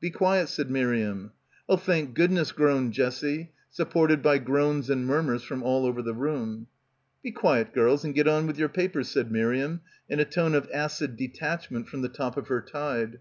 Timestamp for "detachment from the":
11.18-12.08